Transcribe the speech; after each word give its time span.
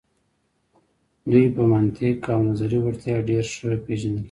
دوی 1.31 1.45
په 1.55 1.63
منطق 1.71 2.19
او 2.33 2.39
نظري 2.49 2.77
وړتیا 2.81 3.15
ډیر 3.29 3.43
ښه 3.55 3.69
پیژندل 3.85 4.17
شوي. 4.17 4.19